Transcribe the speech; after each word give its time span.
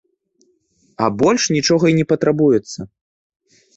А 1.05 1.09
больш 1.19 1.43
нічога 1.55 1.85
і 1.91 1.97
не 1.99 2.05
патрабуецца! 2.13 2.79